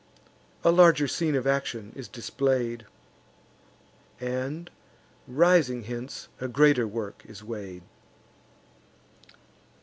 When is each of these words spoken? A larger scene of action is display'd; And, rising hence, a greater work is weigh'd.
A 0.63 0.71
larger 0.71 1.07
scene 1.07 1.35
of 1.35 1.45
action 1.45 1.91
is 1.95 2.07
display'd; 2.07 2.87
And, 4.19 4.71
rising 5.27 5.83
hence, 5.83 6.27
a 6.39 6.47
greater 6.47 6.87
work 6.87 7.21
is 7.27 7.43
weigh'd. 7.43 7.83